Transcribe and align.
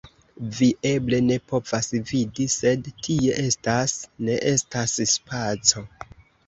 Vi 0.59 0.69
eble 0.91 1.19
ne 1.25 1.37
povas 1.51 1.91
vidi, 2.13 2.47
sed 2.55 2.91
tie 3.09 3.39
estas… 3.51 3.97
Ne 4.27 4.43
estas 4.57 5.01
spaco. 5.17 5.91